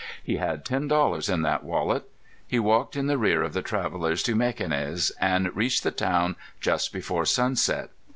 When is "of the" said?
3.43-3.61